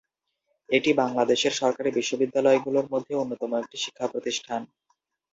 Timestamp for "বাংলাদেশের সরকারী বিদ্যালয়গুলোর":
1.01-2.87